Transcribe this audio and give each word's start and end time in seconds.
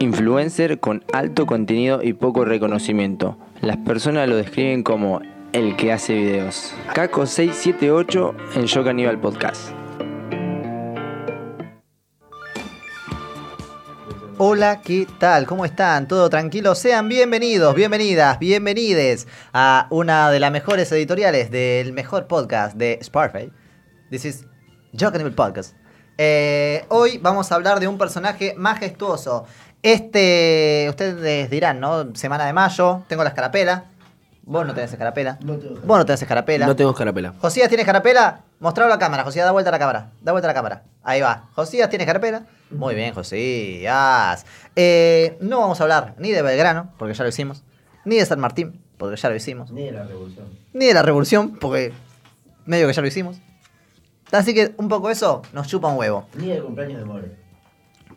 Influencer 0.00 0.80
con 0.80 1.04
alto 1.12 1.46
contenido 1.46 2.02
y 2.02 2.12
poco 2.14 2.44
reconocimiento. 2.44 3.38
Las 3.60 3.76
personas 3.78 4.28
lo 4.28 4.36
describen 4.36 4.82
como 4.82 5.20
el 5.52 5.76
que 5.76 5.92
hace 5.92 6.14
videos. 6.14 6.74
Caco 6.94 7.26
678 7.26 8.34
en 8.56 8.66
Yo 8.66 8.84
Caníbal 8.84 9.20
Podcast. 9.20 9.70
Hola, 14.36 14.80
¿qué 14.82 15.06
tal? 15.20 15.46
¿Cómo 15.46 15.64
están? 15.64 16.08
¿Todo 16.08 16.28
tranquilo? 16.28 16.74
Sean 16.74 17.08
bienvenidos, 17.08 17.72
bienvenidas, 17.76 18.40
bienvenides 18.40 19.28
a 19.52 19.86
una 19.90 20.28
de 20.32 20.40
las 20.40 20.50
mejores 20.50 20.90
editoriales 20.90 21.52
del 21.52 21.92
mejor 21.92 22.26
podcast 22.26 22.76
de 22.76 22.98
Sparfay. 23.00 23.52
This 24.10 24.24
is 24.24 24.46
Yo 24.92 25.12
Caníbal 25.12 25.34
Podcast. 25.34 25.76
Eh, 26.16 26.84
hoy 26.88 27.18
vamos 27.18 27.50
a 27.50 27.54
hablar 27.56 27.80
de 27.80 27.88
un 27.88 27.98
personaje 27.98 28.54
majestuoso. 28.56 29.46
Este, 29.82 30.86
ustedes 30.88 31.50
dirán, 31.50 31.80
¿no? 31.80 32.14
Semana 32.14 32.46
de 32.46 32.52
mayo, 32.52 33.02
tengo 33.08 33.22
la 33.22 33.30
escarapela. 33.30 33.84
Vos 34.46 34.66
no 34.66 34.74
tenés 34.74 34.92
escarapela. 34.92 35.38
No 35.42 35.56
tengo 35.56 35.80
Vos 35.84 35.98
no 35.98 36.04
tenés 36.04 36.20
escarapela. 36.22 36.66
No 36.66 36.76
tengo 36.76 36.90
escarapela. 36.90 37.34
Josías 37.40 37.68
tiene 37.68 37.82
escarapela. 37.82 38.42
Mostralo 38.60 38.92
a 38.92 38.96
la 38.96 38.98
cámara, 38.98 39.24
Josías, 39.24 39.44
da 39.44 39.52
vuelta 39.52 39.70
a 39.70 39.72
la 39.72 39.78
cámara. 39.78 40.10
Da 40.20 40.32
vuelta 40.32 40.48
a 40.48 40.50
la 40.50 40.54
cámara. 40.54 40.82
Ahí 41.02 41.20
va. 41.20 41.48
Josías 41.54 41.88
tiene 41.88 42.04
escarapela. 42.04 42.44
Muy 42.70 42.94
bien, 42.94 43.14
Josías. 43.14 44.44
Eh, 44.76 45.36
no 45.40 45.60
vamos 45.60 45.80
a 45.80 45.84
hablar 45.84 46.14
ni 46.18 46.30
de 46.30 46.42
Belgrano, 46.42 46.92
porque 46.98 47.14
ya 47.14 47.22
lo 47.22 47.30
hicimos. 47.30 47.62
Ni 48.04 48.16
de 48.16 48.26
San 48.26 48.38
Martín, 48.38 48.80
porque 48.98 49.16
ya 49.16 49.30
lo 49.30 49.36
hicimos. 49.36 49.70
Ni 49.70 49.84
de 49.84 49.92
la 49.92 50.04
revolución. 50.04 50.46
Ni 50.74 50.86
de 50.86 50.94
la 50.94 51.02
revolución, 51.02 51.56
porque 51.58 51.92
medio 52.66 52.86
que 52.86 52.92
ya 52.92 53.00
lo 53.00 53.08
hicimos. 53.08 53.38
Así 54.32 54.54
que 54.54 54.74
un 54.76 54.88
poco 54.88 55.10
eso 55.10 55.42
nos 55.52 55.68
chupa 55.68 55.88
un 55.88 55.98
huevo. 55.98 56.26
Ni 56.34 56.48
del 56.48 56.62
cumpleaños 56.62 56.98
de 56.98 57.04
More. 57.04 57.44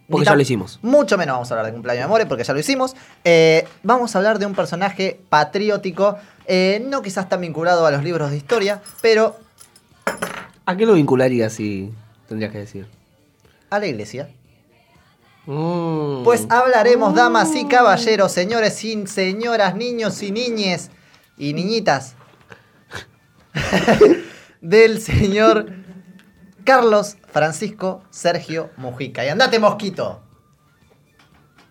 Porque 0.09 0.25
ya 0.25 0.35
lo 0.35 0.41
hicimos. 0.41 0.79
Mucho 0.81 1.17
menos 1.17 1.33
vamos 1.33 1.51
a 1.51 1.53
hablar 1.53 1.65
de 1.67 1.73
cumpleaños 1.73 2.05
de 2.05 2.07
More 2.07 2.25
porque 2.25 2.43
ya 2.43 2.53
lo 2.53 2.59
hicimos. 2.59 2.95
Eh, 3.23 3.67
vamos 3.83 4.15
a 4.15 4.19
hablar 4.19 4.39
de 4.39 4.45
un 4.45 4.55
personaje 4.55 5.19
patriótico, 5.29 6.17
eh, 6.45 6.81
no 6.87 7.01
quizás 7.01 7.27
tan 7.27 7.41
vinculado 7.41 7.85
a 7.85 7.91
los 7.91 8.03
libros 8.03 8.31
de 8.31 8.37
historia, 8.37 8.81
pero 9.01 9.35
¿A 10.65 10.75
qué 10.75 10.85
lo 10.85 10.93
vincularías 10.93 11.53
si 11.53 11.93
tendrías 12.27 12.51
que 12.51 12.59
decir? 12.59 12.87
a 13.69 13.79
la 13.79 13.87
iglesia. 13.87 14.29
Mm. 15.45 16.23
Pues 16.23 16.45
hablaremos, 16.49 17.15
damas 17.15 17.55
y 17.55 17.65
caballeros, 17.67 18.31
señores 18.31 18.83
y 18.83 19.07
señoras, 19.07 19.75
niños 19.75 20.21
y 20.23 20.31
niñes 20.31 20.89
y 21.37 21.53
niñitas, 21.53 22.15
del 24.61 25.01
señor 25.01 25.71
Carlos 26.67 27.15
Francisco 27.31 28.03
Sergio 28.09 28.69
Mujica. 28.75 29.23
Y 29.23 29.29
andate, 29.29 29.57
mosquito. 29.57 30.21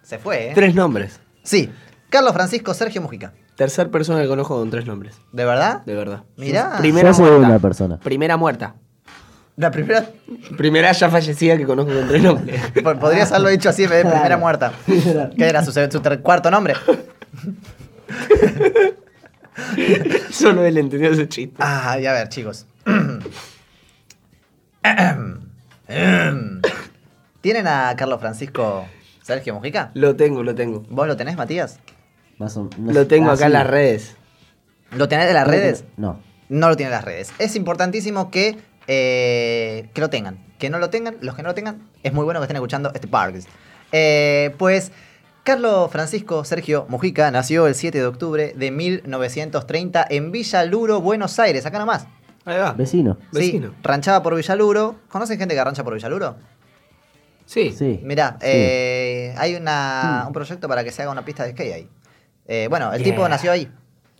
Se 0.02 0.19
fue, 0.19 0.48
¿eh? 0.48 0.52
Tres 0.55 0.75
nombres. 0.75 1.20
Sí, 1.42 1.70
Carlos 2.08 2.33
Francisco 2.33 2.72
Sergio 2.72 3.02
Mujica. 3.02 3.34
Tercer 3.56 3.91
persona 3.91 4.22
que 4.22 4.28
conozco 4.28 4.56
con 4.56 4.70
tres 4.70 4.86
nombres. 4.86 5.19
¿De 5.33 5.44
verdad? 5.44 5.83
De 5.84 5.94
verdad. 5.94 6.22
Mirá. 6.39 6.78
Primera 6.78 7.11
Yo 7.12 7.19
muerta. 7.19 7.36
una 7.47 7.58
persona. 7.58 7.98
Primera 7.98 8.39
muerta. 8.39 8.77
La 9.56 9.70
primera. 9.70 10.06
Primera 10.56 10.92
ya 10.92 11.11
fallecida 11.11 11.58
que 11.58 11.67
conozco 11.67 11.92
con 11.92 12.08
tres 12.08 12.22
nombres. 12.22 12.58
po- 12.83 12.98
Podrías 12.98 13.28
haberlo 13.33 13.50
dicho 13.50 13.69
así 13.69 13.83
de 13.86 14.00
primera 14.02 14.39
muerta. 14.39 14.72
¿Qué 14.86 15.44
era 15.47 15.62
su, 15.62 15.72
su 15.72 16.22
cuarto 16.22 16.50
nombre? 16.50 16.72
Solo 20.30 20.64
él 20.64 20.78
entendió 20.78 21.11
ese 21.11 21.28
chiste. 21.28 21.55
Ah, 21.58 21.98
y 22.00 22.06
a 22.06 22.12
ver, 22.14 22.30
chicos. 22.30 22.64
¿Tienen 27.41 27.67
a 27.67 27.95
Carlos 27.97 28.20
Francisco 28.20 28.87
Sergio 29.23 29.55
Mujica? 29.55 29.91
Lo 29.95 30.17
tengo, 30.17 30.42
lo 30.42 30.55
tengo. 30.55 30.84
¿Vos 30.89 31.06
lo 31.06 31.17
tenés, 31.17 31.37
Matías? 31.37 31.79
Más 32.39 32.56
o- 32.56 32.69
no 32.79 32.92
Lo 32.92 33.07
tengo 33.07 33.31
acá 33.31 33.47
en 33.47 33.53
las 33.53 33.67
redes. 33.67 34.17
¿Lo 34.92 35.09
tenés 35.09 35.27
de 35.27 35.34
las 35.34 35.47
redes? 35.47 35.84
No. 35.97 36.20
No 36.48 36.69
lo 36.69 36.77
tienen 36.77 36.92
en 36.92 36.97
las 36.98 37.05
redes. 37.05 37.33
Es 37.39 37.57
importantísimo 37.57 38.30
que, 38.30 38.57
eh, 38.86 39.89
que 39.95 40.01
lo 40.01 40.11
tengan. 40.11 40.39
Que 40.58 40.70
no 40.70 40.79
lo 40.79 40.91
tengan, 40.91 41.17
los 41.20 41.35
que 41.35 41.42
no 41.42 41.48
lo 41.51 41.55
tengan, 41.55 41.83
es 42.03 42.13
muy 42.13 42.24
bueno 42.24 42.41
que 42.41 42.45
estén 42.45 42.57
escuchando 42.57 42.91
este 42.95 43.08
podcast. 43.08 43.48
Eh, 43.92 44.55
pues 44.58 44.92
Carlos 45.45 45.91
Francisco 45.91 46.45
Sergio 46.45 46.86
Mujica 46.89 47.30
nació 47.30 47.67
el 47.67 47.74
7 47.74 47.98
de 47.98 48.07
octubre 48.07 48.53
de 48.57 48.70
1930 48.70 50.07
en 50.08 50.33
Villa 50.33 50.64
Luro, 50.64 51.01
Buenos 51.01 51.39
Aires, 51.39 51.67
acá 51.67 51.79
nomás. 51.79 52.07
Ahí 52.46 52.58
va. 52.58 52.73
Vecino. 52.73 53.18
Vecino. 53.33 53.68
Sí, 53.68 53.74
ranchaba 53.83 54.23
por 54.23 54.34
Villaluro. 54.34 54.96
¿Conocen 55.11 55.39
gente 55.39 55.55
que 55.55 55.62
rancha 55.62 55.84
por 55.84 55.92
Villaluro? 55.95 56.36
Sí. 57.45 57.73
Sí. 57.77 58.01
Mirá, 58.02 58.36
Sí. 58.40 58.46
eh, 58.48 59.34
hay 59.36 59.55
una, 59.55 60.24
un 60.27 60.33
proyecto 60.33 60.67
para 60.68 60.83
que 60.85 60.90
se 60.92 61.02
haga 61.02 61.11
una 61.12 61.24
pista 61.24 61.45
de 61.45 61.51
skate 61.52 61.73
ahí. 61.74 61.89
Eh, 62.46 62.67
bueno, 62.70 62.92
el 62.92 63.02
Yeah. 63.02 63.12
tipo 63.14 63.29
nació 63.29 63.52
ahí. 63.52 63.70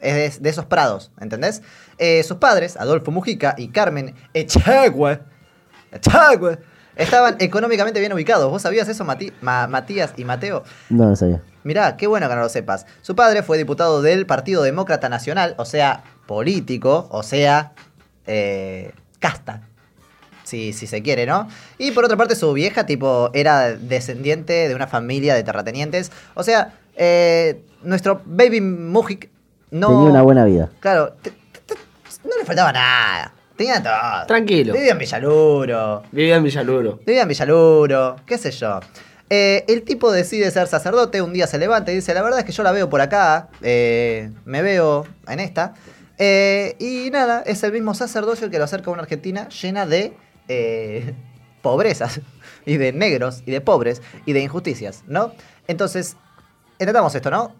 Es 0.01 0.37
de, 0.37 0.43
de 0.43 0.51
esos 0.51 0.67
prados, 0.67 1.11
¿entendés? 1.21 1.63
Eh, 1.99 2.23
sus 2.23 2.37
padres, 2.37 2.77
Adolfo 2.77 3.11
Mujica 3.11 3.55
y 3.57 3.69
Carmen 3.69 4.15
Echagua, 4.35 5.21
Echagua, 5.91 6.59
estaban 6.97 7.37
económicamente 7.41 7.99
bien 8.01 8.13
ubicados. 8.13 8.51
¿Vos 8.51 8.61
sabías 8.63 8.89
eso, 8.89 9.05
Mati- 9.05 9.33
Ma- 9.41 9.67
Matías 9.69 10.13
y 10.17 10.25
Mateo? 10.25 10.65
No 10.91 11.09
lo 11.09 11.17
sabía. 11.17 11.43
Mirá, 11.65 11.97
qué 11.97 12.07
bueno 12.07 12.29
que 12.29 12.35
no 12.35 12.43
lo 12.43 12.49
sepas. 12.49 12.87
Su 13.01 13.17
padre 13.17 13.43
fue 13.43 13.57
diputado 13.59 14.03
del 14.03 14.27
Partido 14.27 14.63
Demócrata 14.63 15.09
Nacional, 15.09 15.55
o 15.59 15.65
sea, 15.65 16.05
político, 16.27 17.09
o 17.11 17.23
sea, 17.23 17.73
eh, 18.27 18.93
casta. 19.19 19.63
Si, 20.45 20.73
si 20.73 20.87
se 20.87 21.03
quiere, 21.03 21.27
¿no? 21.27 21.49
Y 21.77 21.91
por 21.91 22.05
otra 22.05 22.17
parte, 22.17 22.37
su 22.37 22.53
vieja, 22.53 22.87
tipo, 22.87 23.31
era 23.35 23.73
descendiente 23.73 24.69
de 24.69 24.75
una 24.77 24.87
familia 24.87 25.35
de 25.35 25.43
terratenientes. 25.43 26.13
O 26.35 26.45
sea, 26.45 26.75
eh, 26.95 27.63
nuestro 27.83 28.23
baby 28.25 28.61
Mujik 28.61 29.29
no. 29.73 29.89
Tenía 29.89 30.11
una 30.11 30.23
buena 30.23 30.45
vida. 30.45 30.71
Claro, 30.79 31.15
te- 31.21 31.31
te- 31.33 31.61
te- 31.75 31.75
no 32.29 32.31
le 32.39 32.45
faltaba 32.45 32.73
nada. 32.73 33.33
Tenía 33.57 33.83
todo. 33.83 34.27
Tranquilo. 34.29 34.75
Vivía 34.75 34.93
en 34.93 34.99
Villaluro. 34.99 36.03
Vivía 36.13 36.37
en 36.37 36.45
Villaluro. 36.45 37.01
Vivía 37.05 37.23
en 37.23 37.29
Villaluro, 37.29 38.17
qué 38.25 38.39
sé 38.39 38.53
yo. 38.53 38.79
Eh, 39.29 39.65
el 39.67 39.83
tipo 39.83 40.13
decide 40.13 40.49
ser 40.53 40.69
sacerdote, 40.69 41.23
un 41.23 41.33
día 41.33 41.49
se 41.49 41.59
levanta 41.59 41.91
y 41.91 41.97
dice, 41.97 42.15
la 42.15 42.23
verdad 42.23 42.39
es 42.39 42.45
que 42.45 42.53
yo 42.53 42.63
la 42.63 42.71
veo 42.71 42.89
por 42.89 43.01
acá, 43.01 43.49
eh, 43.63 44.31
me 44.45 44.63
veo 44.63 45.05
en 45.27 45.41
esta. 45.41 45.75
Eh, 46.19 46.77
y 46.79 47.11
nada, 47.11 47.43
es 47.45 47.63
el 47.63 47.73
mismo 47.73 47.95
sacerdocio 47.95 48.51
que 48.51 48.59
lo 48.59 48.65
acerca 48.65 48.91
a 48.91 48.93
una 48.93 49.03
Argentina 49.03 49.49
llena 49.49 49.87
de 49.87 50.17
eh, 50.49 51.15
pobrezas, 51.63 52.21
y 52.65 52.77
de 52.77 52.93
negros, 52.93 53.43
y 53.47 53.51
de 53.51 53.61
pobres, 53.61 54.03
y 54.25 54.33
de 54.33 54.41
injusticias, 54.41 55.05
¿no? 55.07 55.33
Entonces, 55.69 56.17
entendamos 56.79 57.15
esto, 57.15 57.31
¿no? 57.31 57.55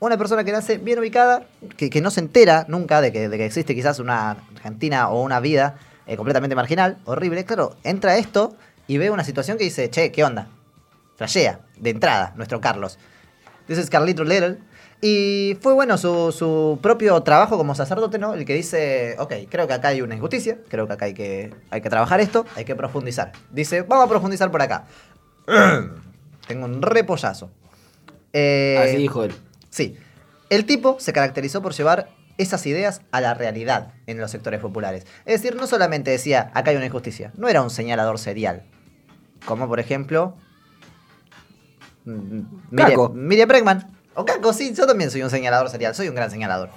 Una 0.00 0.18
persona 0.18 0.44
que 0.44 0.52
nace 0.52 0.78
bien 0.78 0.98
ubicada, 0.98 1.46
que, 1.76 2.00
no 2.00 2.10
se 2.10 2.20
entera 2.20 2.66
nunca 2.68 3.00
de 3.00 3.12
que, 3.12 3.28
de 3.28 3.38
que 3.38 3.46
existe 3.46 3.74
quizás 3.74 3.98
una 4.00 4.32
Argentina 4.56 5.08
o 5.08 5.22
una 5.22 5.40
vida 5.40 5.78
eh, 6.06 6.16
completamente 6.16 6.54
marginal, 6.54 6.98
horrible, 7.04 7.44
claro, 7.44 7.76
entra 7.84 8.12
a 8.12 8.16
esto 8.18 8.54
y 8.86 8.98
ve 8.98 9.10
una 9.10 9.24
situación 9.24 9.56
que 9.56 9.64
dice, 9.64 9.88
che, 9.88 10.12
¿qué 10.12 10.24
onda? 10.24 10.48
Flashea, 11.16 11.60
de 11.78 11.90
entrada, 11.90 12.34
nuestro 12.36 12.60
Carlos. 12.60 12.98
This 13.66 13.78
is 13.78 13.88
Carlito 13.88 14.24
Little. 14.24 14.58
Y 15.06 15.58
fue 15.60 15.74
bueno 15.74 15.98
su, 15.98 16.32
su 16.32 16.78
propio 16.80 17.22
trabajo 17.22 17.58
como 17.58 17.74
sacerdote, 17.74 18.18
¿no? 18.18 18.32
El 18.32 18.46
que 18.46 18.54
dice, 18.54 19.16
ok, 19.18 19.34
creo 19.50 19.66
que 19.66 19.74
acá 19.74 19.88
hay 19.88 20.00
una 20.00 20.14
injusticia, 20.14 20.56
creo 20.70 20.86
que 20.86 20.94
acá 20.94 21.04
hay 21.04 21.12
que, 21.12 21.52
hay 21.68 21.82
que 21.82 21.90
trabajar 21.90 22.22
esto, 22.22 22.46
hay 22.56 22.64
que 22.64 22.74
profundizar. 22.74 23.32
Dice, 23.50 23.82
vamos 23.82 24.06
a 24.06 24.08
profundizar 24.08 24.50
por 24.50 24.62
acá. 24.62 24.86
Tengo 26.48 26.64
un 26.64 26.80
repollazo. 26.80 27.50
Eh, 28.32 28.80
Así 28.82 28.96
dijo 28.96 29.24
él. 29.24 29.34
Sí. 29.68 29.94
El 30.48 30.64
tipo 30.64 30.96
se 30.98 31.12
caracterizó 31.12 31.60
por 31.60 31.74
llevar 31.74 32.08
esas 32.38 32.64
ideas 32.64 33.02
a 33.10 33.20
la 33.20 33.34
realidad 33.34 33.92
en 34.06 34.16
los 34.16 34.30
sectores 34.30 34.60
populares. 34.60 35.06
Es 35.26 35.42
decir, 35.42 35.54
no 35.54 35.66
solamente 35.66 36.12
decía, 36.12 36.50
acá 36.54 36.70
hay 36.70 36.78
una 36.78 36.86
injusticia, 36.86 37.30
no 37.36 37.48
era 37.48 37.60
un 37.60 37.68
señalador 37.68 38.18
serial. 38.18 38.62
Como 39.44 39.68
por 39.68 39.80
ejemplo... 39.80 40.34
mm, 42.06 42.74
Caco. 42.74 43.10
Miriam 43.10 43.48
Bregman. 43.48 43.93
O 44.14 44.24
Caco, 44.24 44.52
sí, 44.52 44.72
yo 44.74 44.86
también 44.86 45.10
soy 45.10 45.22
un 45.22 45.30
señalador 45.30 45.68
serial, 45.70 45.94
soy 45.94 46.08
un 46.08 46.14
gran 46.14 46.30
señalador. 46.30 46.70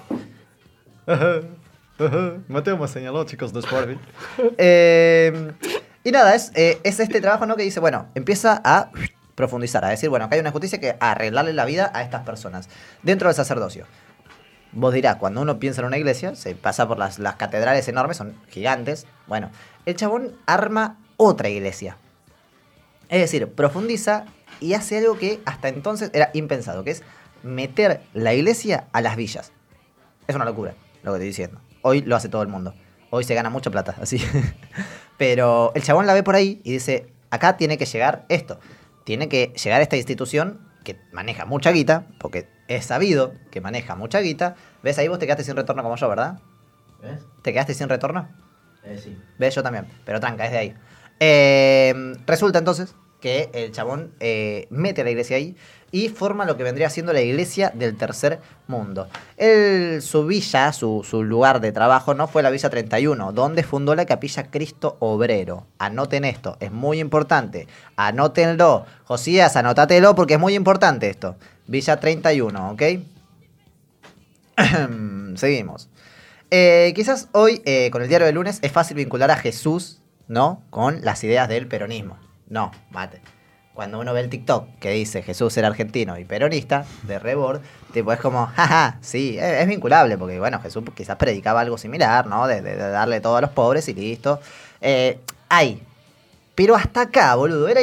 Mateo 2.48 2.78
me 2.78 2.88
señaló, 2.88 3.24
chicos, 3.25 3.54
de 3.54 3.62
Sportville. 3.62 4.00
Eh, 4.57 5.54
y 6.04 6.12
nada, 6.12 6.36
es, 6.36 6.51
eh, 6.56 6.80
es 6.84 7.00
este 7.00 7.22
trabajo 7.22 7.45
¿no? 7.45 7.56
que 7.56 7.63
dice, 7.63 7.80
bueno, 7.80 8.07
empieza 8.16 8.62
a 8.63 8.92
profundizar, 9.36 9.84
a 9.86 9.89
decir, 9.89 10.10
bueno, 10.10 10.25
acá 10.25 10.36
hay 10.36 10.42
una 10.42 10.51
justicia 10.51 10.80
que 10.80 10.95
arreglarle 11.00 11.54
la 11.54 11.66
vida 11.66 11.92
a 11.94 12.01
estas 12.01 12.24
personas 12.24 12.69
dentro 13.04 13.28
del 13.28 13.36
sacerdocio. 13.36 13.86
Vos 14.72 14.94
dirás, 14.94 15.18
cuando 15.18 15.42
uno 15.42 15.60
piensa 15.60 15.81
en 15.81 15.88
una 15.88 15.98
iglesia, 15.98 16.36
se 16.36 16.56
pasa 16.56 16.88
por 16.88 16.98
las, 16.98 17.19
las 17.19 17.36
catedrales 17.36 17.88
enormes, 17.88 18.18
son 18.18 18.36
gigantes. 18.50 19.06
Bueno, 19.28 19.51
el 19.86 19.95
chabón 19.95 20.34
arma 20.45 20.98
otra 21.18 21.50
iglesia. 21.50 21.98
Es 23.10 23.22
decir, 23.22 23.48
profundiza 23.51 24.25
y 24.60 24.74
hace 24.74 24.98
algo 24.98 25.18
que 25.18 25.39
hasta 25.45 25.69
entonces 25.69 26.10
era 26.13 26.30
impensado, 26.34 26.84
que 26.84 26.92
es 26.92 27.04
meter 27.44 28.01
la 28.13 28.34
iglesia 28.34 28.88
a 28.92 29.01
las 29.01 29.16
villas. 29.16 29.51
Es 30.28 30.36
una 30.36 30.45
locura 30.45 30.75
lo 31.04 31.12
que 31.12 31.18
estoy 31.18 31.28
diciendo. 31.28 31.62
Hoy 31.81 32.01
lo 32.01 32.16
hace 32.16 32.30
todo 32.30 32.42
el 32.42 32.48
mundo. 32.48 32.74
Hoy 33.10 33.24
se 33.24 33.34
gana 33.34 33.50
mucha 33.50 33.72
plata, 33.72 33.95
así. 34.01 34.22
Pero 35.18 35.72
el 35.75 35.84
chabón 35.84 36.06
la 36.06 36.13
ve 36.13 36.24
por 36.24 36.36
ahí 36.36 36.62
y 36.63 36.74
dice, 36.74 37.07
acá 37.30 37.57
tiene 37.57 37.78
que 37.78 37.86
llegar 37.86 38.25
esto. 38.30 38.60
Tiene 39.04 39.30
que 39.30 39.54
llegar 39.63 39.81
esta 39.81 39.95
institución 39.95 40.60
que 40.84 41.00
maneja 41.12 41.45
mucha 41.45 41.72
guita, 41.72 42.07
porque 42.19 42.50
es 42.68 42.86
sabido 42.86 43.34
que 43.51 43.62
maneja 43.62 43.95
mucha 43.95 44.19
guita. 44.19 44.56
¿Ves 44.84 44.98
ahí 45.00 45.07
vos 45.07 45.19
te 45.19 45.25
quedaste 45.25 45.44
sin 45.44 45.56
retorno 45.56 45.84
como 45.84 45.95
yo, 45.95 46.10
verdad? 46.10 46.39
¿Ves? 47.01 47.22
¿Te 47.42 47.54
quedaste 47.54 47.74
sin 47.74 47.89
retorno? 47.89 48.28
Eh, 48.84 49.00
sí. 49.01 49.18
¿Ves? 49.38 49.56
Yo 49.56 49.63
también. 49.63 49.88
Pero 50.06 50.19
tranca, 50.19 50.45
es 50.45 50.51
de 50.51 50.57
ahí. 50.57 50.75
Eh, 51.19 52.13
resulta 52.25 52.60
entonces 52.60 52.94
que 53.19 53.49
el 53.53 53.71
chabón 53.71 54.11
eh, 54.19 54.67
mete 54.69 55.01
a 55.01 55.03
la 55.03 55.11
iglesia 55.11 55.37
ahí 55.37 55.55
y 55.91 56.09
forma 56.09 56.45
lo 56.45 56.57
que 56.57 56.63
vendría 56.63 56.89
siendo 56.89 57.13
la 57.13 57.21
iglesia 57.21 57.71
del 57.73 57.95
tercer 57.95 58.39
mundo. 58.67 59.07
Él, 59.37 60.01
su 60.01 60.25
villa, 60.25 60.73
su, 60.73 61.03
lugar 61.23 61.61
de 61.61 61.71
trabajo, 61.71 62.13
no 62.13 62.27
fue 62.27 62.43
la 62.43 62.49
Villa 62.49 62.69
31, 62.69 63.31
donde 63.31 63.63
fundó 63.63 63.95
la 63.95 64.05
capilla 64.05 64.49
Cristo 64.51 64.97
Obrero. 64.99 65.65
Anoten 65.79 66.25
esto, 66.25 66.57
es 66.59 66.71
muy 66.71 66.99
importante. 66.99 67.67
Anótenlo. 67.95 68.85
Josías, 69.05 69.55
anótatelo 69.55 70.15
porque 70.15 70.33
es 70.33 70.39
muy 70.39 70.55
importante 70.55 71.09
esto. 71.09 71.37
Villa 71.67 71.99
31, 71.99 72.71
¿ok? 72.71 72.83
Seguimos. 75.35 75.89
Eh, 76.49 76.93
quizás 76.95 77.29
hoy, 77.31 77.61
eh, 77.65 77.89
con 77.91 78.01
el 78.01 78.09
diario 78.09 78.27
de 78.27 78.33
lunes, 78.33 78.59
es 78.61 78.71
fácil 78.71 78.97
vincular 78.97 79.31
a 79.31 79.37
Jesús, 79.37 80.01
¿no? 80.27 80.63
Con 80.69 81.03
las 81.03 81.23
ideas 81.23 81.47
del 81.47 81.67
peronismo. 81.67 82.17
No, 82.49 82.71
mate. 82.91 83.21
Cuando 83.73 83.99
uno 83.99 84.11
ve 84.13 84.21
el 84.21 84.29
TikTok 84.29 84.79
que 84.79 84.89
dice 84.91 85.21
Jesús 85.21 85.55
era 85.57 85.67
argentino 85.67 86.17
y 86.17 86.25
peronista, 86.25 86.85
de 87.03 87.19
rebord, 87.19 87.61
tipo 87.94 88.11
es 88.11 88.19
como, 88.19 88.47
jaja, 88.47 88.97
sí, 89.01 89.38
es, 89.38 89.61
es 89.61 89.67
vinculable, 89.67 90.17
porque 90.17 90.39
bueno, 90.39 90.59
Jesús 90.61 90.83
quizás 90.95 91.17
predicaba 91.17 91.61
algo 91.61 91.77
similar, 91.77 92.25
¿no? 92.25 92.47
De, 92.47 92.61
de- 92.61 92.75
de 92.75 92.89
darle 92.89 93.21
todo 93.21 93.38
a 93.38 93.41
los 93.41 93.51
pobres 93.51 93.88
y 93.88 93.94
listo. 93.94 94.39
Eh, 94.81 95.19
hay. 95.49 95.83
Pero 96.55 96.75
hasta 96.75 97.01
acá, 97.01 97.35
boludo, 97.35 97.67
era 97.67 97.81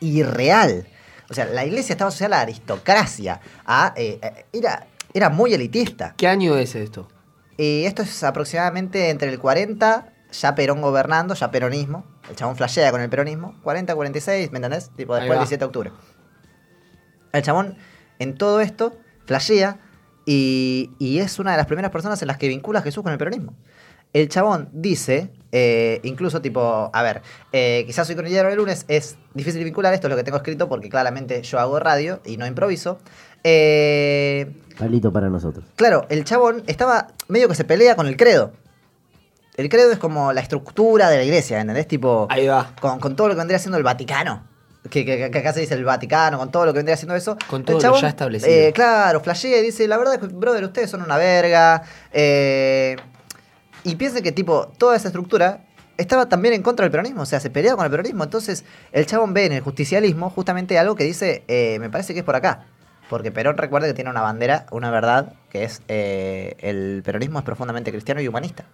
irreal. 0.00 0.86
O 1.30 1.34
sea, 1.34 1.46
la 1.46 1.64
iglesia 1.64 1.92
estaba 1.94 2.08
asociada 2.08 2.36
a 2.36 2.38
la 2.38 2.42
aristocracia. 2.42 3.40
a, 3.64 3.92
eh, 3.96 4.18
eh, 4.22 4.44
era, 4.52 4.86
era 5.14 5.30
muy 5.30 5.54
elitista. 5.54 6.14
¿Qué 6.16 6.26
año 6.28 6.56
es 6.56 6.74
esto? 6.74 7.08
Y 7.56 7.84
esto 7.84 8.02
es 8.02 8.22
aproximadamente 8.22 9.10
entre 9.10 9.30
el 9.30 9.38
40, 9.38 10.12
ya 10.32 10.54
Perón 10.54 10.80
gobernando, 10.82 11.34
ya 11.34 11.50
peronismo. 11.50 12.04
El 12.30 12.36
chabón 12.36 12.56
flashea 12.56 12.90
con 12.90 13.00
el 13.00 13.10
peronismo. 13.10 13.56
40, 13.62 13.94
46, 13.94 14.52
¿me 14.52 14.58
entendés? 14.58 14.90
Tipo 14.96 15.14
después 15.14 15.30
del 15.30 15.38
va. 15.38 15.42
17 15.42 15.58
de 15.58 15.64
octubre. 15.66 15.92
El 17.32 17.42
chabón 17.42 17.76
en 18.18 18.34
todo 18.36 18.60
esto 18.60 18.96
flashea 19.26 19.78
y, 20.24 20.90
y 20.98 21.18
es 21.18 21.38
una 21.38 21.50
de 21.52 21.56
las 21.56 21.66
primeras 21.66 21.90
personas 21.90 22.22
en 22.22 22.28
las 22.28 22.38
que 22.38 22.48
vincula 22.48 22.78
a 22.78 22.82
Jesús 22.82 23.02
con 23.02 23.12
el 23.12 23.18
peronismo. 23.18 23.54
El 24.12 24.28
chabón 24.28 24.68
dice, 24.72 25.30
eh, 25.52 26.00
incluso 26.02 26.40
tipo, 26.42 26.90
a 26.92 27.02
ver, 27.02 27.22
eh, 27.52 27.84
quizás 27.86 28.06
soy 28.06 28.16
con 28.16 28.26
el 28.26 28.56
lunes, 28.56 28.84
es 28.88 29.16
difícil 29.34 29.62
vincular 29.62 29.94
esto, 29.94 30.08
es 30.08 30.10
lo 30.10 30.16
que 30.16 30.24
tengo 30.24 30.36
escrito, 30.36 30.68
porque 30.68 30.88
claramente 30.88 31.42
yo 31.42 31.60
hago 31.60 31.78
radio 31.78 32.20
y 32.24 32.36
no 32.36 32.44
improviso. 32.46 32.98
Eh, 33.44 34.52
Palito 34.76 35.12
para 35.12 35.28
nosotros. 35.28 35.64
Claro, 35.76 36.06
el 36.08 36.24
chabón 36.24 36.64
estaba 36.66 37.08
medio 37.28 37.48
que 37.48 37.54
se 37.54 37.64
pelea 37.64 37.94
con 37.94 38.08
el 38.08 38.16
credo. 38.16 38.52
El 39.60 39.68
credo 39.68 39.92
es 39.92 39.98
como 39.98 40.32
la 40.32 40.40
estructura 40.40 41.10
de 41.10 41.18
la 41.18 41.22
iglesia, 41.24 41.60
¿entendés? 41.60 41.86
Tipo, 41.86 42.26
Ahí 42.30 42.46
va. 42.46 42.72
con, 42.80 42.98
con 42.98 43.14
todo 43.14 43.28
lo 43.28 43.34
que 43.34 43.38
vendría 43.38 43.58
siendo 43.58 43.76
el 43.76 43.84
Vaticano. 43.84 44.42
Que, 44.88 45.04
que- 45.04 45.30
que 45.30 45.38
acá 45.38 45.52
se 45.52 45.60
dice 45.60 45.74
el 45.74 45.84
Vaticano, 45.84 46.38
con 46.38 46.50
todo 46.50 46.64
lo 46.64 46.72
que 46.72 46.78
vendría 46.78 46.96
siendo 46.96 47.14
eso. 47.14 47.36
Con 47.46 47.62
todo 47.64 47.78
lo 47.78 48.00
ya 48.00 48.08
establecido. 48.08 48.50
eh, 48.50 48.72
claro, 48.72 49.20
flashea 49.20 49.58
y 49.58 49.62
dice, 49.62 49.86
la 49.86 49.98
verdad 49.98 50.14
es 50.14 50.20
que, 50.20 50.26
brother, 50.28 50.64
ustedes 50.64 50.88
son 50.88 51.02
una 51.02 51.18
verga. 51.18 51.82
eh, 52.12 52.96
y 53.84 53.96
piensen 53.96 54.22
que, 54.22 54.32
tipo, 54.32 54.68
toda 54.78 54.96
esa 54.96 55.08
estructura 55.08 55.64
estaba 55.98 56.26
también 56.30 56.54
en 56.54 56.62
contra 56.62 56.84
del 56.84 56.90
peronismo, 56.90 57.22
o 57.22 57.26
sea, 57.26 57.40
se 57.40 57.50
peleaba 57.50 57.76
con 57.76 57.84
el 57.84 57.90
peronismo. 57.90 58.24
Entonces, 58.24 58.64
el 58.92 59.04
chabón 59.04 59.34
ve 59.34 59.44
en 59.44 59.52
el 59.52 59.60
justicialismo 59.60 60.30
justamente 60.30 60.78
algo 60.78 60.96
que 60.96 61.04
dice, 61.04 61.44
eh, 61.48 61.78
me 61.80 61.90
parece 61.90 62.14
que 62.14 62.20
es 62.20 62.24
por 62.24 62.36
acá. 62.36 62.64
Porque 63.10 63.30
Perón 63.32 63.58
recuerda 63.58 63.88
que 63.88 63.92
tiene 63.94 64.08
una 64.08 64.20
bandera, 64.22 64.66
una 64.70 64.90
verdad, 64.90 65.32
que 65.50 65.64
es 65.64 65.82
eh, 65.88 66.54
el 66.60 67.02
peronismo 67.04 67.40
es 67.40 67.44
profundamente 67.44 67.90
cristiano 67.90 68.20
y 68.20 68.28
humanista. 68.28 68.64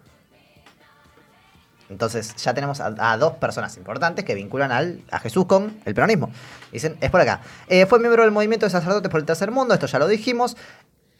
Entonces 1.88 2.34
ya 2.36 2.52
tenemos 2.52 2.80
a, 2.80 2.94
a 2.98 3.16
dos 3.16 3.34
personas 3.34 3.76
importantes 3.76 4.24
que 4.24 4.34
vinculan 4.34 4.72
al, 4.72 5.02
a 5.10 5.18
Jesús 5.20 5.46
con 5.46 5.78
el 5.84 5.94
peronismo. 5.94 6.30
Dicen, 6.72 6.96
es 7.00 7.10
por 7.10 7.20
acá. 7.20 7.40
Eh, 7.68 7.86
fue 7.86 8.00
miembro 8.00 8.22
del 8.22 8.32
movimiento 8.32 8.66
de 8.66 8.70
sacerdotes 8.70 9.10
por 9.10 9.20
el 9.20 9.26
tercer 9.26 9.50
mundo, 9.50 9.74
esto 9.74 9.86
ya 9.86 9.98
lo 9.98 10.08
dijimos. 10.08 10.56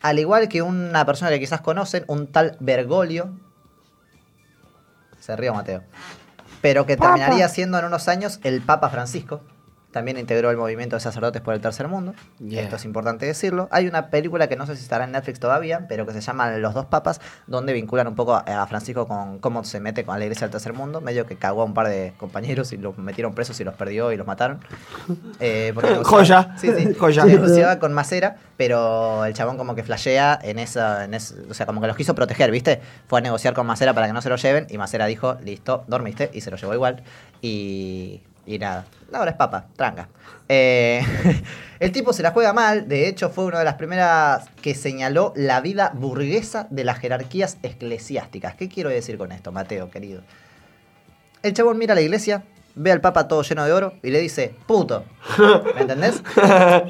Al 0.02 0.18
igual 0.18 0.48
que 0.48 0.62
una 0.62 1.04
persona 1.06 1.30
que 1.30 1.40
quizás 1.40 1.60
conocen, 1.60 2.04
un 2.06 2.26
tal 2.26 2.56
Bergoglio. 2.60 3.38
Se 5.20 5.34
río 5.36 5.54
Mateo. 5.54 5.82
Pero 6.60 6.86
que 6.86 6.96
terminaría 6.96 7.48
siendo 7.48 7.78
en 7.78 7.84
unos 7.84 8.08
años 8.08 8.40
el 8.42 8.60
Papa 8.60 8.90
Francisco. 8.90 9.40
También 9.96 10.18
integró 10.18 10.50
el 10.50 10.58
movimiento 10.58 10.94
de 10.94 11.00
sacerdotes 11.00 11.40
por 11.40 11.54
el 11.54 11.62
tercer 11.62 11.88
mundo. 11.88 12.12
Yeah. 12.38 12.64
Esto 12.64 12.76
es 12.76 12.84
importante 12.84 13.24
decirlo. 13.24 13.66
Hay 13.70 13.88
una 13.88 14.10
película 14.10 14.46
que 14.46 14.54
no 14.54 14.66
sé 14.66 14.76
si 14.76 14.82
estará 14.82 15.04
en 15.04 15.12
Netflix 15.12 15.40
todavía, 15.40 15.86
pero 15.88 16.04
que 16.04 16.12
se 16.12 16.20
llama 16.20 16.50
Los 16.58 16.74
dos 16.74 16.84
papas, 16.84 17.18
donde 17.46 17.72
vinculan 17.72 18.06
un 18.06 18.14
poco 18.14 18.34
a, 18.34 18.66
Francisco 18.66 19.08
con 19.08 19.38
cómo 19.38 19.64
se 19.64 19.80
mete 19.80 20.04
con 20.04 20.18
la 20.18 20.26
iglesia 20.26 20.48
del 20.48 20.50
tercer 20.50 20.74
mundo. 20.74 21.00
Medio 21.00 21.24
que 21.24 21.36
cagó 21.36 21.62
a 21.62 21.64
un 21.64 21.72
par 21.72 21.88
de 21.88 22.12
compañeros 22.18 22.74
y 22.74 22.76
los 22.76 22.98
metieron 22.98 23.32
presos 23.32 23.58
y 23.58 23.64
los 23.64 23.72
perdió 23.72 24.12
y 24.12 24.18
los 24.18 24.26
mataron. 24.26 24.60
Eh, 25.40 25.72
Joya. 26.04 26.54
Sí, 26.58 26.70
sí. 26.76 26.92
Joya. 26.98 27.24
Negociaba 27.24 27.78
con 27.78 27.94
Macera, 27.94 28.36
pero 28.58 29.24
el 29.24 29.32
chabón 29.32 29.56
como 29.56 29.74
que 29.74 29.82
flashea 29.82 30.38
en 30.42 30.58
esa, 30.58 31.06
en 31.06 31.14
ese- 31.14 31.36
o 31.48 31.54
sea, 31.54 31.64
como 31.64 31.80
que 31.80 31.86
los 31.86 31.96
quiso 31.96 32.14
proteger, 32.14 32.50
¿viste? 32.50 32.82
Fue 33.08 33.20
a 33.20 33.22
negociar 33.22 33.54
con 33.54 33.66
Macera 33.66 33.94
para 33.94 34.08
que 34.08 34.12
no 34.12 34.20
se 34.20 34.28
lo 34.28 34.36
lleven 34.36 34.66
y 34.68 34.76
Macera 34.76 35.06
dijo, 35.06 35.38
listo, 35.42 35.84
dormiste, 35.86 36.28
y 36.34 36.42
se 36.42 36.50
lo 36.50 36.58
llevó 36.58 36.74
igual. 36.74 37.02
Y, 37.40 38.20
y 38.46 38.58
nada, 38.58 38.86
ahora 39.12 39.32
es 39.32 39.36
papa, 39.36 39.66
tranca. 39.76 40.08
Eh, 40.48 41.02
el 41.80 41.92
tipo 41.92 42.12
se 42.12 42.22
la 42.22 42.30
juega 42.30 42.52
mal, 42.52 42.88
de 42.88 43.08
hecho 43.08 43.30
fue 43.30 43.44
una 43.44 43.58
de 43.58 43.64
las 43.64 43.74
primeras 43.74 44.48
que 44.62 44.74
señaló 44.74 45.32
la 45.36 45.60
vida 45.60 45.90
burguesa 45.94 46.68
de 46.70 46.84
las 46.84 46.98
jerarquías 46.98 47.58
eclesiásticas. 47.62 48.54
¿Qué 48.54 48.68
quiero 48.68 48.90
decir 48.90 49.18
con 49.18 49.32
esto, 49.32 49.52
Mateo, 49.52 49.90
querido? 49.90 50.22
El 51.42 51.52
chabón 51.52 51.78
mira 51.78 51.92
a 51.92 51.96
la 51.96 52.02
iglesia, 52.02 52.44
ve 52.76 52.92
al 52.92 53.00
papa 53.00 53.26
todo 53.28 53.42
lleno 53.42 53.64
de 53.64 53.72
oro 53.72 53.94
y 54.02 54.10
le 54.10 54.20
dice, 54.20 54.54
puto. 54.66 55.04
¿Me 55.74 55.82
entendés? 55.82 56.22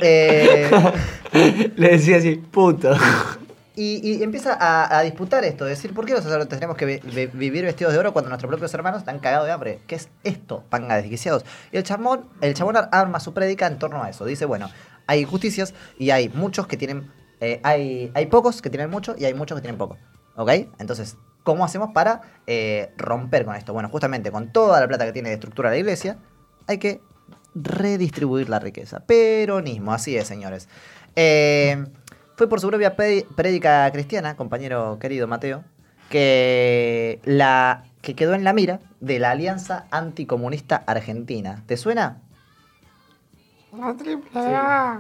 Eh, 0.03 0.71
Le 1.77 1.89
decía 1.89 2.19
así, 2.19 2.37
puto. 2.37 2.95
Y, 3.77 4.23
empieza 4.23 4.57
a, 4.59 5.03
disputar 5.03 5.45
esto, 5.45 5.65
decir, 5.67 5.93
¿por 5.93 6.07
qué 6.07 6.13
los 6.15 6.23
sacerdotes 6.23 6.59
tenemos 6.59 6.77
que 6.77 6.87
vi- 6.87 7.01
vi- 7.15 7.27
vivir 7.27 7.65
vestidos 7.65 7.93
de 7.93 7.99
oro 7.99 8.13
cuando 8.13 8.31
nuestros 8.31 8.49
propios 8.49 8.73
hermanos 8.73 9.01
están 9.01 9.19
cagados 9.19 9.47
de 9.47 9.53
hambre? 9.53 9.81
¿Qué 9.87 9.97
es 9.97 10.09
esto, 10.25 10.65
panga 10.71 10.97
desquiciados? 10.97 11.45
Y 11.73 11.77
el 11.77 11.83
chabón, 11.83 12.25
el 12.41 12.55
chabón 12.55 12.77
ar- 12.77 12.89
arma 12.91 13.21
su 13.21 13.35
prédica 13.35 13.67
en 13.67 13.79
torno 13.79 14.03
a 14.03 14.09
eso. 14.09 14.25
Dice, 14.25 14.47
bueno, 14.47 14.71
hay 15.07 15.21
injusticias 15.21 15.75
y 15.99 16.11
hay 16.11 16.31
muchos 16.31 16.67
que 16.67 16.77
tienen, 16.79 17.11
eh, 17.41 17.61
hay, 17.65 18.11
hay 18.15 18.27
pocos 18.27 18.63
que 18.63 18.71
tienen 18.71 18.91
mucho 18.91 19.15
y 19.19 19.27
hay 19.27 19.35
muchos 19.35 19.57
que 19.57 19.63
tienen 19.63 19.77
poco. 19.79 19.99
¿Ok? 20.37 20.51
Entonces, 20.79 21.17
¿cómo 21.45 21.65
hacemos 21.65 21.91
para 21.93 22.23
eh, 22.47 22.93
romper 22.97 23.45
con 23.45 23.57
esto? 23.57 23.73
Bueno, 23.75 23.89
justamente 23.91 24.31
con 24.31 24.53
toda 24.53 24.81
la 24.81 24.89
plata 24.89 25.05
que 25.05 25.13
tiene 25.13 25.29
de 25.29 25.35
estructura 25.35 25.71
la 25.71 25.77
iglesia, 25.77 26.17
hay 26.67 26.79
que 26.79 27.01
redistribuir 27.55 28.49
la 28.49 28.59
riqueza. 28.59 29.01
Peronismo, 29.01 29.93
así 29.93 30.17
es, 30.17 30.27
señores. 30.27 30.69
Eh, 31.15 31.85
fue 32.37 32.49
por 32.49 32.61
su 32.61 32.69
propia 32.69 32.95
prédica 32.97 33.91
cristiana, 33.93 34.37
compañero 34.37 34.99
querido 35.01 35.27
Mateo, 35.27 35.65
que, 36.11 37.21
la, 37.25 37.85
que 38.03 38.15
quedó 38.15 38.35
en 38.35 38.45
la 38.45 38.53
mira 38.53 38.81
de 39.01 39.19
la 39.19 39.31
Alianza 39.31 39.87
Anticomunista 39.91 40.85
Argentina. 40.87 41.63
¿Te 41.67 41.77
suena? 41.77 42.19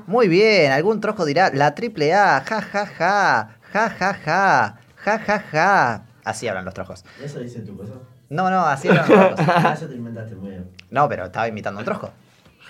Muy 0.07 0.29
bien, 0.29 0.73
algún 0.73 1.01
trojo 1.01 1.25
dirá, 1.25 1.51
la 1.53 1.75
triple 1.75 2.15
A, 2.15 2.41
ja 2.41 2.61
ja 2.61 2.87
ja, 2.87 3.49
ja 3.73 3.91
ja 3.91 4.15
ja, 4.15 4.79
ja 4.97 5.19
ja 5.19 5.39
ja. 5.53 6.03
Así 6.25 6.49
hablan 6.49 6.65
los 6.65 6.75
trojos. 6.75 7.05
¿Eso 7.23 7.39
dice 7.39 7.61
tu 7.61 7.77
cosa? 7.77 7.93
No, 8.29 8.51
no, 8.51 8.65
así 8.67 8.89
hablan 8.91 9.09
los 9.09 9.35
trojos. 9.37 9.41
Ah, 9.47 9.75
eso 9.77 9.87
te 9.87 9.95
inventaste 9.95 10.35
muy 10.35 10.51
bien. 10.51 10.71
No, 10.91 11.09
pero 11.09 11.27
estaba 11.27 11.47
imitando 11.49 11.79
a 11.79 11.83
un 11.83 11.85
trojo. 11.85 12.11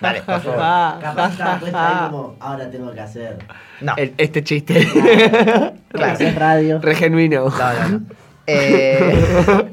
Dale, 0.01 0.23
por 0.23 0.41
favor. 0.41 1.01
Capaz 1.01 1.59
puesta 1.61 2.05
ahí 2.05 2.11
como, 2.11 2.37
ahora 2.41 2.71
tengo 2.71 2.93
que 2.93 3.01
hacer. 3.01 3.39
No, 3.81 3.95
El- 3.97 4.15
este 4.19 4.45
chiste. 4.45 4.87
claro. 5.89 6.13
Hacer 6.13 6.39
radio. 6.39 6.79
Re 6.81 6.95
genuino. 6.95 7.49
No, 7.49 7.73
no, 7.73 7.89
no. 7.89 8.01
Eh, 8.49 9.73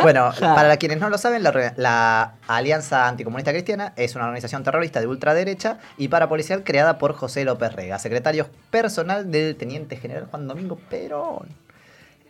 bueno, 0.00 0.30
para 0.38 0.76
quienes 0.76 1.00
no 1.00 1.10
lo 1.10 1.18
saben, 1.18 1.42
la, 1.42 1.52
orga- 1.52 1.74
la 1.76 2.34
Alianza 2.46 3.08
Anticomunista 3.08 3.50
Cristiana 3.50 3.92
es 3.96 4.14
una 4.14 4.26
organización 4.26 4.62
terrorista 4.62 5.00
de 5.00 5.08
ultraderecha 5.08 5.78
y 5.98 6.06
parapolicial 6.06 6.62
creada 6.62 6.98
por 6.98 7.14
José 7.14 7.44
López 7.44 7.72
Rega, 7.72 7.98
secretario 7.98 8.46
personal 8.70 9.28
del 9.30 9.56
teniente 9.56 9.96
general 9.96 10.26
Juan 10.30 10.46
Domingo 10.46 10.76
Perón. 10.88 11.48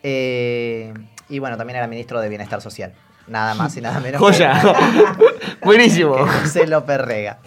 Eh, 0.02 0.92
y 1.28 1.38
bueno, 1.38 1.56
también 1.56 1.76
era 1.76 1.86
ministro 1.88 2.20
de 2.20 2.28
Bienestar 2.30 2.60
Social. 2.60 2.92
Nada 3.26 3.54
más 3.54 3.76
y 3.76 3.80
nada 3.80 4.00
menos. 4.00 4.20
Joya. 4.20 4.60
Buenísimo. 5.62 6.14
que 6.16 6.30
José 6.30 6.66
López 6.66 6.98
Rega. 7.00 7.38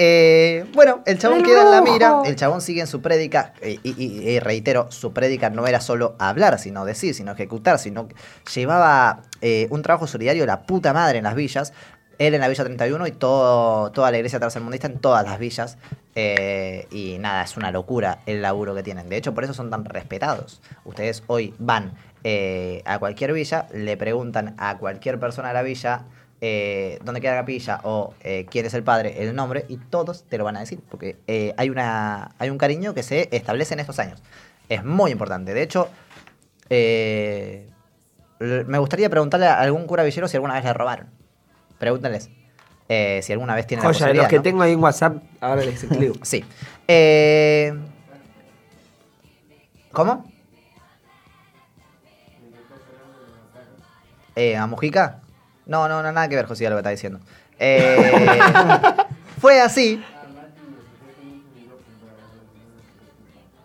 Eh, 0.00 0.64
bueno, 0.74 1.00
el 1.06 1.18
chabón 1.18 1.42
queda 1.42 1.62
en 1.62 1.70
la 1.72 1.82
mira, 1.82 2.20
el 2.24 2.36
chabón 2.36 2.60
sigue 2.60 2.80
en 2.80 2.86
su 2.86 3.02
prédica, 3.02 3.52
y, 3.60 3.80
y- 3.82 4.28
y 4.30 4.38
reitero, 4.38 4.86
su 4.92 5.12
prédica 5.12 5.50
no 5.50 5.66
era 5.66 5.80
solo 5.80 6.14
hablar, 6.20 6.60
sino 6.60 6.84
decir, 6.84 7.14
sino 7.14 7.32
ejecutar, 7.32 7.80
sino 7.80 8.06
que 8.06 8.14
llevaba 8.54 9.22
eh, 9.40 9.66
un 9.70 9.82
trabajo 9.82 10.06
solidario 10.06 10.44
de 10.44 10.46
la 10.46 10.62
puta 10.62 10.92
madre 10.92 11.18
en 11.18 11.24
las 11.24 11.34
villas. 11.34 11.72
Él 12.18 12.34
en 12.34 12.40
la 12.40 12.48
Villa 12.48 12.64
31 12.64 13.06
y 13.06 13.12
todo, 13.12 13.92
toda 13.92 14.10
la 14.10 14.16
iglesia 14.18 14.40
tercermundista 14.40 14.86
en 14.88 14.98
todas 14.98 15.24
las 15.24 15.38
villas. 15.38 15.78
Eh, 16.16 16.88
y 16.90 17.16
nada, 17.18 17.42
es 17.44 17.56
una 17.56 17.70
locura 17.70 18.20
el 18.26 18.42
laburo 18.42 18.74
que 18.74 18.82
tienen. 18.82 19.08
De 19.08 19.16
hecho, 19.16 19.34
por 19.34 19.44
eso 19.44 19.54
son 19.54 19.70
tan 19.70 19.84
respetados. 19.84 20.60
Ustedes 20.84 21.22
hoy 21.28 21.54
van 21.60 21.92
eh, 22.24 22.82
a 22.84 22.98
cualquier 22.98 23.32
villa, 23.32 23.68
le 23.72 23.96
preguntan 23.96 24.54
a 24.58 24.78
cualquier 24.78 25.20
persona 25.20 25.48
de 25.48 25.54
la 25.54 25.62
villa 25.62 26.02
eh, 26.40 26.98
dónde 27.04 27.20
queda 27.20 27.32
la 27.32 27.40
capilla 27.40 27.80
o 27.82 28.14
eh, 28.22 28.46
quién 28.50 28.66
es 28.66 28.74
el 28.74 28.82
padre, 28.82 29.22
el 29.22 29.34
nombre, 29.34 29.64
y 29.68 29.76
todos 29.76 30.24
te 30.24 30.38
lo 30.38 30.44
van 30.44 30.56
a 30.56 30.60
decir. 30.60 30.80
Porque 30.88 31.16
hay, 31.56 31.70
una, 31.70 32.32
hay 32.38 32.50
un 32.50 32.58
cariño 32.58 32.94
que 32.94 33.02
se 33.02 33.28
establece 33.32 33.74
en 33.74 33.80
estos 33.80 33.98
años. 33.98 34.22
Es 34.68 34.84
muy 34.84 35.10
importante. 35.10 35.54
De 35.54 35.62
hecho, 35.62 35.88
me 36.68 37.64
gustaría 38.78 39.08
preguntarle 39.08 39.46
a 39.46 39.60
algún 39.60 39.86
cura 39.86 40.02
villero 40.02 40.28
si 40.28 40.36
alguna 40.36 40.54
vez 40.54 40.64
le 40.64 40.72
robaron. 40.72 41.08
Pregúntenles. 41.78 42.30
si 42.88 43.32
alguna 43.32 43.54
vez 43.54 43.66
tienen 43.66 43.84
la 43.84 43.92
de 43.92 44.14
los 44.14 44.28
que 44.28 44.36
¿no? 44.36 44.42
tengo 44.42 44.62
ahí 44.62 44.72
en 44.72 44.82
WhatsApp, 44.82 45.22
ahora 45.40 45.64
les 45.64 45.82
escribo. 45.82 46.14
Sí. 46.22 46.44
¿Cómo? 49.92 50.37
Eh, 54.38 54.56
¿A 54.56 54.66
Mujica? 54.66 55.18
No, 55.66 55.88
no, 55.88 56.02
no, 56.02 56.12
nada 56.12 56.28
que 56.28 56.36
ver, 56.36 56.46
José, 56.46 56.64
lo 56.70 56.76
que 56.76 56.80
está 56.80 56.90
diciendo. 56.90 57.18
Eh, 57.60 58.12
fue 59.40 59.60
así. 59.60 60.00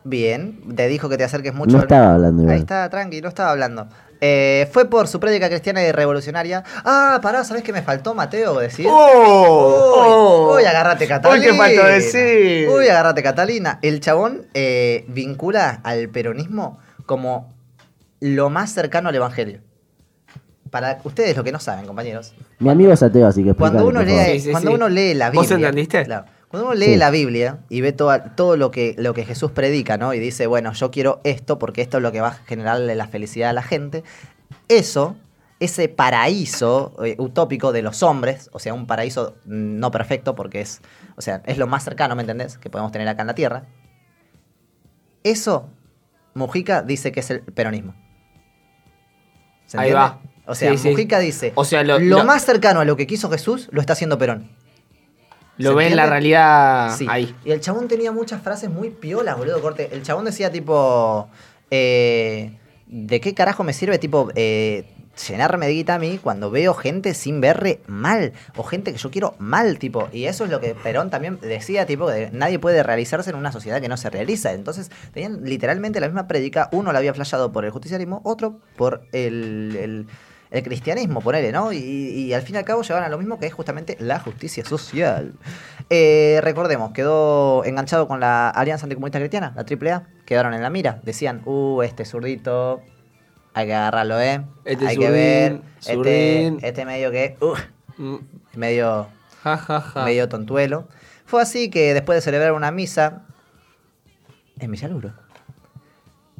Bien, 0.03 0.75
te 0.75 0.87
dijo 0.87 1.07
que 1.09 1.17
te 1.17 1.23
acerques 1.23 1.53
mucho. 1.53 1.71
No 1.73 1.77
al- 1.77 1.83
estaba 1.83 2.13
hablando 2.15 2.41
igual. 2.41 2.55
Ahí 2.55 2.61
está, 2.61 2.89
tranqui, 2.89 3.21
no 3.21 3.29
estaba 3.29 3.51
hablando. 3.51 3.87
Eh, 4.19 4.67
fue 4.71 4.85
por 4.89 5.07
su 5.07 5.19
prédica 5.19 5.47
cristiana 5.47 5.83
y 5.83 5.91
revolucionaria. 5.91 6.63
Ah, 6.83 7.19
pará, 7.21 7.43
¿sabés 7.43 7.61
qué 7.63 7.71
me 7.71 7.81
faltó, 7.83 8.13
Mateo? 8.15 8.57
Decir. 8.59 8.87
¡Oh! 8.89 10.53
Uy, 10.55 10.61
uy, 10.61 10.65
agárrate, 10.65 11.07
Catalina. 11.07 11.45
Uy, 11.45 11.51
qué 11.51 11.57
faltó 11.57 11.85
decir. 11.85 12.69
Uy, 12.69 12.87
agárrate, 12.87 13.21
Catalina. 13.21 13.79
El 13.81 13.99
chabón 13.99 14.47
eh, 14.53 15.05
vincula 15.07 15.81
al 15.83 16.09
peronismo 16.09 16.79
como 17.05 17.53
lo 18.19 18.49
más 18.49 18.71
cercano 18.73 19.09
al 19.09 19.15
evangelio. 19.15 19.59
Para 20.73 20.99
ustedes, 21.03 21.37
lo 21.37 21.43
que 21.43 21.51
no 21.51 21.59
saben, 21.59 21.85
compañeros, 21.85 22.33
Mi 22.57 22.71
amigo 22.71 22.91
es 22.91 23.03
ateo, 23.03 23.27
así 23.27 23.43
que 23.43 23.53
cuando 23.53 23.85
uno, 23.85 24.01
lee, 24.01 24.17
Sí, 24.33 24.39
sí, 24.39 24.51
cuando 24.51 24.71
sí. 24.71 24.75
uno 24.75 24.89
lee 24.89 25.13
la 25.13 25.29
Biblia. 25.29 25.41
¿Vos 25.43 25.51
entendiste? 25.51 26.03
Claro, 26.03 26.25
cuando 26.47 26.69
uno 26.69 26.75
lee 26.75 26.85
Sí. 26.93 26.95
la 26.95 27.11
Biblia 27.11 27.59
y 27.69 27.81
ve 27.81 27.91
toda- 27.91 28.33
todo 28.33 28.57
lo 28.57 28.71
que, 28.71 28.95
lo 28.97 29.13
que 29.13 29.23
Jesús 29.23 29.51
predica, 29.51 29.97
¿no? 29.99 30.15
Y 30.15 30.19
dice, 30.19 30.47
bueno, 30.47 30.73
yo 30.73 30.89
quiero 30.89 31.21
esto 31.23 31.59
porque 31.59 31.83
esto 31.83 31.97
es 31.97 32.01
lo 32.03 32.11
que 32.11 32.21
va 32.21 32.29
a 32.29 32.33
generarle 32.47 32.95
la 32.95 33.05
felicidad 33.07 33.51
a 33.51 33.53
la 33.53 33.61
gente. 33.61 34.03
Eso, 34.67 35.15
ese 35.59 35.89
paraíso 35.89 36.95
eh, 37.05 37.17
utópico 37.19 37.71
de 37.71 37.83
los 37.83 38.01
hombres, 38.01 38.49
o 38.51 38.57
sea, 38.57 38.73
un 38.73 38.87
paraíso 38.87 39.35
no 39.45 39.91
perfecto 39.91 40.33
porque 40.33 40.59
es, 40.61 40.81
o 41.17 41.21
sea, 41.21 41.43
es 41.45 41.59
lo 41.59 41.67
más 41.67 41.83
cercano, 41.83 42.15
¿me 42.15 42.23
entendés? 42.23 42.57
Que 42.57 42.71
podemos 42.71 42.91
tener 42.91 43.07
acá 43.07 43.21
en 43.21 43.27
la 43.27 43.35
Tierra. 43.35 43.65
Eso, 45.23 45.69
Mujica 46.33 46.81
dice 46.81 47.11
que 47.11 47.19
es 47.19 47.29
el 47.29 47.41
peronismo. 47.43 47.93
¿Se 49.67 49.77
Ahí 49.79 49.91
va. 49.91 50.19
O 50.45 50.55
sea, 50.55 50.71
Sí, 50.71 50.77
sí. 50.77 50.89
Mujica 50.89 51.19
dice, 51.19 51.53
O 51.55 51.63
sea, 51.65 51.83
lo- 51.83 51.99
lo, 51.99 52.17
lo- 52.17 52.23
más 52.25 52.43
cercano 52.45 52.81
a 52.81 52.85
lo 52.85 52.95
que 52.97 53.07
quiso 53.07 53.29
Jesús 53.29 53.69
lo 53.71 53.79
está 53.81 53.93
haciendo 53.93 54.17
Perón. 54.17 54.49
Lo 55.57 55.69
¿Se 55.69 55.75
ve 55.75 55.87
en 55.87 55.95
la 55.95 56.07
realidad 56.07 56.97
Sí. 56.97 57.05
ahí. 57.09 57.35
Y 57.45 57.51
el 57.51 57.61
chabón 57.61 57.87
tenía 57.87 58.11
muchas 58.11 58.41
frases 58.41 58.69
muy 58.71 58.89
piolas, 58.89 59.37
boludo, 59.37 59.61
corte. 59.61 59.89
El 59.93 60.01
chabón 60.03 60.25
decía 60.25 60.51
tipo, 60.51 61.29
eh, 61.69 62.57
¿de 62.87 63.21
qué 63.21 63.33
carajo 63.35 63.63
me 63.63 63.71
sirve 63.71 63.99
tipo 63.99 64.29
eh, 64.35 64.85
llenarme 65.27 65.67
de 65.67 65.73
guita 65.73 65.93
a 65.93 65.99
mí 65.99 66.19
cuando 66.21 66.49
veo 66.49 66.73
gente 66.73 67.13
sin 67.13 67.39
verre 67.39 67.81
mal? 67.85 68.33
O 68.57 68.63
gente 68.63 68.91
que 68.93 68.97
yo 68.97 69.11
quiero 69.11 69.35
mal, 69.37 69.77
tipo. 69.77 70.09
Y 70.11 70.25
eso 70.25 70.43
es 70.45 70.49
lo 70.49 70.59
que 70.59 70.73
Perón 70.73 71.11
también 71.11 71.39
decía, 71.39 71.85
tipo, 71.85 72.07
que 72.07 72.29
nadie 72.33 72.57
puede 72.57 72.81
realizarse 72.81 73.29
en 73.29 73.35
una 73.35 73.51
sociedad 73.51 73.79
que 73.79 73.87
no 73.89 73.95
se 73.97 74.09
realiza. 74.09 74.53
Entonces, 74.53 74.89
tenían 75.13 75.43
literalmente 75.43 75.99
la 75.99 76.07
misma 76.07 76.27
prédica. 76.27 76.67
Uno 76.71 76.91
la 76.91 76.97
había 76.97 77.13
flayado 77.13 77.51
por 77.51 77.63
el 77.63 77.69
justicialismo, 77.69 78.21
otro 78.25 78.59
por 78.75 79.05
el... 79.11 79.77
el 79.79 80.07
el 80.53 80.63
cristianismo, 80.63 81.19
ponele, 81.19 81.51
¿no? 81.51 81.73
Y, 81.73 81.77
y 81.79 82.33
al 82.33 82.43
fin 82.43 82.55
y 82.55 82.59
al 82.59 82.63
cabo 82.63 82.83
llevan 82.83 83.03
a 83.03 83.09
lo 83.09 83.17
mismo 83.17 83.39
que 83.39 83.47
es 83.47 83.53
justamente 83.53 83.97
la 83.99 84.19
justicia 84.19 84.63
social. 84.63 85.33
Eh, 85.89 86.39
recordemos, 86.43 86.91
quedó 86.93 87.65
enganchado 87.65 88.07
con 88.07 88.19
la 88.19 88.49
Alianza 88.49 88.85
Anticomunista 88.85 89.19
Cristiana, 89.19 89.53
la 89.55 89.63
AAA, 89.63 90.03
quedaron 90.25 90.53
en 90.53 90.61
la 90.61 90.69
mira. 90.69 91.01
Decían, 91.03 91.41
uh, 91.45 91.81
este 91.81 92.05
zurdito, 92.05 92.81
hay 93.53 93.65
que 93.65 93.73
agarrarlo, 93.73 94.21
¿eh? 94.21 94.45
Este 94.63 94.87
hay 94.87 94.97
que 94.97 95.09
ver, 95.09 95.61
este, 95.85 96.57
este 96.61 96.85
medio 96.85 97.11
que, 97.11 97.35
uh, 97.41 97.55
Mm, 97.97 98.17
medio, 98.55 99.07
Ja, 99.43 99.57
ja, 99.57 99.81
ja. 99.81 100.05
medio 100.05 100.29
tontuelo. 100.29 100.87
Fue 101.25 101.41
así 101.41 101.69
que 101.69 101.93
después 101.93 102.17
de 102.17 102.21
celebrar 102.21 102.53
una 102.53 102.71
misa 102.71 103.23
en 104.59 104.71
Villaluro, 104.71 105.13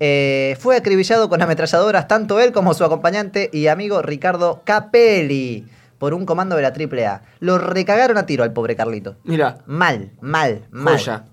eh, 0.05 0.57
fue 0.59 0.75
acribillado 0.75 1.29
con 1.29 1.41
ametralladoras 1.41 2.09
tanto 2.09 2.41
él 2.41 2.51
como 2.51 2.73
su 2.73 2.83
acompañante 2.83 3.49
y 3.53 3.67
amigo 3.67 4.01
Ricardo 4.01 4.61
Capelli 4.65 5.65
por 5.97 6.13
un 6.13 6.25
comando 6.25 6.57
de 6.57 6.61
la 6.61 6.73
AAA. 6.73 7.21
Lo 7.39 7.57
recagaron 7.57 8.17
a 8.17 8.25
tiro 8.25 8.43
al 8.43 8.51
pobre 8.51 8.75
Carlito. 8.75 9.15
Mira, 9.23 9.59
Mal, 9.65 10.11
mal, 10.19 10.65
mal. 10.71 10.97
joya. 10.97 11.23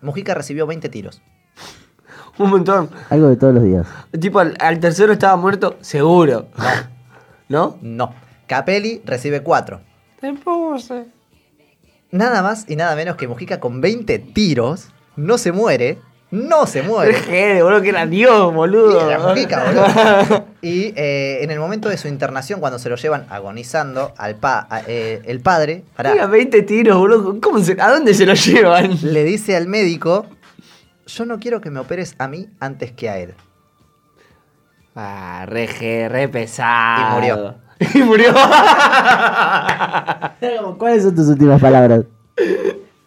Mujica 0.00 0.34
recibió 0.34 0.66
20 0.66 0.88
tiros. 0.88 1.22
Un 2.38 2.50
montón. 2.50 2.90
Algo 3.08 3.28
de 3.28 3.36
todos 3.36 3.54
los 3.54 3.62
días. 3.62 3.86
Tipo, 4.20 4.40
al, 4.40 4.56
al 4.58 4.80
tercero 4.80 5.12
estaba 5.12 5.36
muerto, 5.36 5.76
seguro. 5.80 6.48
¿No? 7.48 7.78
No. 7.82 8.12
Capelli 8.48 9.00
recibe 9.04 9.44
4. 9.44 9.80
Te 10.20 10.32
puse. 10.32 11.06
Nada 12.10 12.42
más 12.42 12.64
y 12.68 12.74
nada 12.74 12.96
menos 12.96 13.14
que 13.14 13.28
Mujica 13.28 13.60
con 13.60 13.80
20 13.80 14.18
tiros 14.18 14.88
no 15.14 15.38
se 15.38 15.52
muere. 15.52 15.98
No 16.32 16.66
se 16.66 16.82
muere. 16.82 17.14
Qué 17.26 17.62
boludo, 17.62 17.82
que 17.82 17.88
era 17.90 18.06
Dios, 18.06 18.52
boludo. 18.54 19.06
Y 19.08 19.12
era 19.12 19.18
Mujica, 19.20 19.64
boludo. 19.64 20.46
Y 20.62 20.92
eh, 20.96 21.42
en 21.42 21.50
el 21.50 21.58
momento 21.58 21.88
de 21.88 21.96
su 21.98 22.06
internación, 22.08 22.60
cuando 22.60 22.78
se 22.78 22.88
lo 22.88 22.96
llevan 22.96 23.26
agonizando 23.30 24.12
al 24.16 24.36
pa- 24.36 24.66
a- 24.70 24.82
eh, 24.86 25.20
el 25.26 25.40
padre, 25.40 25.82
Mira, 25.98 26.26
20 26.26 26.62
tiros, 26.62 26.96
boludo. 26.96 27.38
¿Cómo 27.40 27.58
se, 27.60 27.76
¿A 27.80 27.90
dónde 27.90 28.14
se 28.14 28.24
lo 28.26 28.34
llevan? 28.34 28.96
le 29.02 29.24
dice 29.24 29.56
al 29.56 29.66
médico, 29.68 30.26
yo 31.06 31.26
no 31.26 31.38
quiero 31.38 31.60
que 31.60 31.70
me 31.70 31.80
operes 31.80 32.14
a 32.18 32.28
mí 32.28 32.48
antes 32.60 32.92
que 32.92 33.10
a 33.10 33.18
él. 33.18 33.34
Ah, 34.94 35.44
re, 35.46 35.66
je, 35.66 36.08
re 36.08 36.28
pesado. 36.28 37.10
Y 37.10 37.14
murió. 37.14 37.54
y 37.94 37.98
murió. 38.04 38.32
¿Cuáles 40.78 41.02
son 41.02 41.14
tus 41.14 41.28
últimas 41.28 41.60
palabras? 41.60 42.04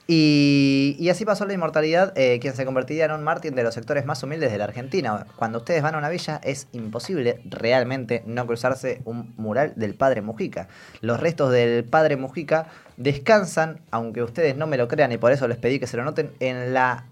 Y, 0.08 0.96
y 1.00 1.10
así 1.10 1.26
pasó 1.26 1.46
la 1.46 1.54
inmortalidad, 1.54 2.14
eh, 2.16 2.40
quien 2.40 2.56
se 2.56 2.64
convertiría 2.64 3.06
en 3.06 3.12
un 3.12 3.24
mártir 3.24 3.56
de 3.56 3.64
los 3.64 3.74
sectores 3.74 4.06
más 4.06 4.22
humildes 4.22 4.52
de 4.52 4.58
la 4.60 4.66
Argentina. 4.66 5.26
Cuando 5.36 5.60
ustedes 5.60 5.82
van 5.82 5.96
a 5.96 5.98
una 5.98 6.10
villa 6.10 6.40
es 6.44 6.68
imposible 6.74 7.42
realmente 7.46 8.22
no 8.28 8.46
cruzarse 8.46 9.02
un 9.06 9.34
mural 9.38 9.74
del 9.76 9.96
padre 9.96 10.22
Mujica. 10.22 10.68
Los 11.02 11.20
restos 11.20 11.52
del 11.52 11.86
padre 11.86 12.18
Mujica 12.18 12.68
descansan, 12.98 13.82
aunque 13.90 14.22
ustedes 14.22 14.56
no 14.56 14.68
me 14.68 14.78
lo 14.78 14.88
crean 14.88 15.12
y 15.12 15.18
por 15.18 15.32
eso 15.32 15.48
les 15.48 15.58
pedí 15.58 15.80
que 15.80 15.88
se 15.88 15.98
lo 15.98 16.04
noten, 16.04 16.32
en 16.40 16.74
la 16.74 17.06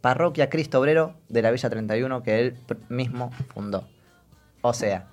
parroquia 0.00 0.50
Cristo 0.50 0.80
Obrero 0.80 1.14
de 1.28 1.42
la 1.42 1.52
Villa 1.52 1.70
31 1.70 2.24
que 2.24 2.40
él 2.40 2.56
mismo 2.88 3.30
fundó. 3.54 3.86
O 4.62 4.74
sea, 4.74 5.06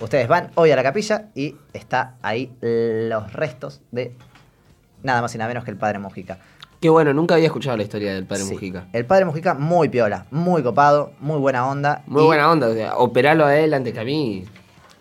ustedes 0.00 0.26
van 0.26 0.50
hoy 0.56 0.72
a 0.72 0.76
la 0.76 0.82
capilla 0.82 1.30
y 1.36 1.56
está 1.72 2.16
ahí 2.20 2.52
los 2.60 3.32
restos 3.32 3.80
de 3.92 4.16
nada 5.04 5.22
más 5.22 5.34
y 5.36 5.38
nada 5.38 5.48
menos 5.48 5.64
que 5.64 5.70
el 5.70 5.76
padre 5.76 6.00
Mujica. 6.00 6.38
Qué 6.84 6.90
bueno, 6.90 7.14
nunca 7.14 7.36
había 7.36 7.46
escuchado 7.46 7.78
la 7.78 7.82
historia 7.82 8.12
del 8.12 8.26
padre 8.26 8.42
Sí. 8.44 8.52
Mujica. 8.52 8.84
El 8.92 9.06
padre 9.06 9.24
Mujica 9.24 9.54
muy 9.54 9.88
piola, 9.88 10.26
muy 10.30 10.62
copado, 10.62 11.12
muy 11.18 11.38
buena 11.38 11.66
onda. 11.66 12.02
Muy 12.06 12.20
y 12.22 12.26
buena 12.26 12.50
onda, 12.50 12.68
o 12.68 12.74
sea, 12.74 12.98
operarlo 12.98 13.46
a 13.46 13.56
él 13.56 13.72
antes 13.72 13.94
que 13.94 14.00
a 14.00 14.04
mí. 14.04 14.44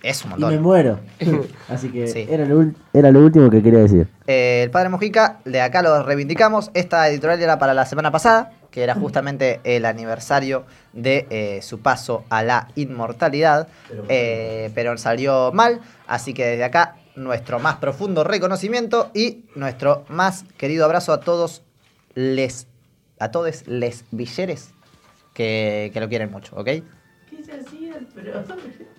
Es 0.02 0.24
un 0.24 0.32
Y 0.32 0.36
me 0.36 0.40
montón. 0.40 0.64
muero. 0.64 1.00
Así 1.68 1.90
que 1.90 2.08
Sí. 2.08 2.26
era, 2.30 2.46
lo, 2.46 2.62
ul- 2.62 2.74
era 2.94 3.12
lo 3.12 3.20
último 3.20 3.50
que 3.50 3.62
quería 3.62 3.80
decir. 3.80 4.08
Eh, 4.28 4.62
el 4.64 4.72
padre 4.72 4.88
Mujica, 4.88 5.40
de 5.44 5.60
acá 5.60 5.82
lo 5.82 6.02
reivindicamos. 6.04 6.72
Esta 6.74 7.06
editorial 7.10 7.42
era 7.42 7.60
para 7.60 7.74
la 7.74 7.86
semana 7.86 8.12
pasada, 8.12 8.54
que 8.72 8.82
era 8.84 8.96
justamente 8.96 9.60
el 9.66 9.84
aniversario 9.84 10.64
de 10.94 11.28
eh, 11.32 11.60
su 11.64 11.82
paso 11.82 12.24
a 12.30 12.44
la 12.44 12.70
inmortalidad. 12.76 13.68
Eh, 14.08 14.72
pero 14.74 14.98
salió 14.98 15.52
mal, 15.52 15.82
así 16.08 16.34
que 16.34 16.46
desde 16.46 16.64
acá 16.64 16.96
nuestro 17.18 17.60
más 17.60 17.76
profundo 17.76 18.24
reconocimiento 18.24 19.12
y 19.14 19.44
nuestro 19.56 20.06
más 20.08 20.46
querido 20.58 20.86
abrazo 20.86 21.12
a 21.12 21.20
todos 21.20 21.62
les 22.16 22.68
a 23.20 23.32
todos 23.32 23.68
les 23.68 24.06
villeres 24.12 24.72
que, 25.34 25.90
que 25.94 26.00
lo 26.00 26.10
quieren 26.10 26.32
mucho, 26.32 26.56
¿ok? 26.56 26.70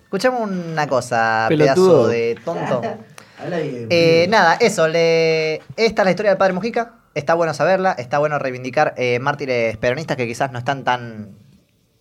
Escuchamos 0.03 0.49
una 0.49 0.87
cosa, 0.87 1.45
Pelotudo. 1.49 1.75
pedazo 1.75 2.07
de 2.07 2.39
tonto. 2.43 2.81
Habla 3.41 3.57
bien. 3.59 3.87
Eh, 3.89 4.27
nada, 4.29 4.55
eso, 4.55 4.87
le... 4.87 5.55
esta 5.75 6.01
es 6.01 6.05
la 6.05 6.09
historia 6.11 6.31
del 6.31 6.37
padre 6.37 6.53
Mujica. 6.53 6.93
Está 7.13 7.33
bueno 7.33 7.53
saberla, 7.53 7.91
está 7.93 8.19
bueno 8.19 8.39
reivindicar 8.39 8.93
eh, 8.97 9.19
mártires 9.19 9.77
peronistas 9.77 10.15
que 10.17 10.27
quizás 10.27 10.51
no 10.51 10.59
están 10.59 10.83
tan. 10.83 11.31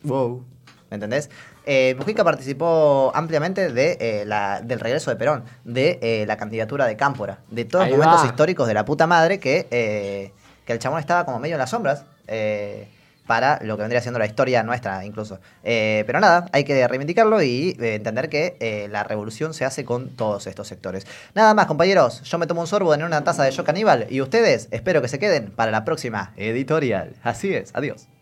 Wow. 0.03 0.45
¿Me 0.91 0.97
entendés? 0.97 1.31
Eh, 1.67 1.95
Mujica 1.99 2.23
participó 2.25 3.11
ampliamente 3.15 3.73
de, 3.73 3.97
eh, 4.01 4.25
la- 4.27 4.61
del 4.61 4.79
regreso 4.81 5.11
de 5.11 5.17
Perón, 5.17 5.45
de 5.65 5.99
eh, 6.03 6.25
la 6.27 6.37
candidatura 6.37 6.87
de 6.87 6.97
Cámpora, 6.97 7.39
de 7.51 7.65
todos 7.65 7.85
Ahí 7.87 7.91
los 7.91 7.99
momentos 7.99 8.25
va. 8.25 8.29
históricos 8.29 8.69
de 8.69 8.75
la 8.75 8.85
puta 8.85 9.07
madre 9.07 9.41
que, 9.41 9.67
eh, 9.71 10.33
que 10.65 10.73
el 10.73 10.79
chabón 10.79 11.01
estaba 11.01 11.25
como 11.25 11.39
medio 11.39 11.55
en 11.55 11.59
las 11.61 11.71
sombras. 11.71 12.05
eh, 12.27 12.89
para 13.27 13.59
lo 13.63 13.77
que 13.77 13.83
vendría 13.83 14.03
siendo 14.03 14.19
la 14.19 14.27
historia 14.27 14.63
nuestra 14.63 15.05
incluso. 15.05 15.41
Eh, 15.63 16.05
pero 16.07 16.21
nada, 16.21 16.47
hay 16.53 16.65
que 16.65 16.87
reivindicarlo 16.87 17.43
y 17.43 17.77
eh, 17.81 17.95
entender 17.95 18.29
que 18.29 18.87
la 18.91 19.03
revolución 19.03 19.55
se 19.55 19.65
hace 19.65 19.85
con 19.85 20.11
todos 20.11 20.47
estos 20.47 20.69
sectores. 20.69 21.07
Nada 21.35 21.55
más, 21.55 21.67
compañeros, 21.67 22.23
yo 22.23 22.39
me 22.39 22.47
tomo 22.47 22.61
un 22.61 22.67
sorbo 22.67 22.95
en 22.95 23.03
una 23.03 23.25
taza 23.25 23.45
de 23.45 23.51
Yo 23.51 23.65
Caníbal 23.65 24.07
y 24.11 24.21
ustedes 24.21 24.69
espero 24.73 25.01
que 25.01 25.09
se 25.09 25.19
queden 25.19 25.51
para 25.51 25.71
la 25.71 25.85
próxima 25.85 26.33
editorial. 26.37 27.15
Así 27.23 27.55
es, 27.55 27.71
adiós. 27.75 28.14